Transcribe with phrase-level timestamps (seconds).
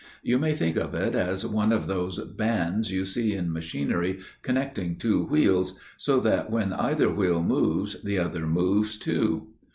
[0.23, 4.95] You may think of it as one of those bands you see in machinery connecting
[4.95, 9.49] two wheels, so that when either wheel moves the other moves too.